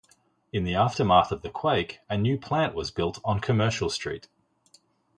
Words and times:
In 0.51 0.63
the 0.63 0.73
aftermath 0.73 1.31
of 1.31 1.43
the 1.43 1.51
quake, 1.51 1.99
a 2.09 2.17
new 2.17 2.35
plant 2.35 2.73
was 2.73 2.89
built 2.89 3.19
on 3.23 3.39
Commercial 3.39 3.91
Street. 3.91 4.29